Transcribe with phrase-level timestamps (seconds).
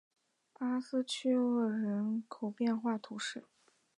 [0.53, 3.43] 阿斯屈厄人口变化图示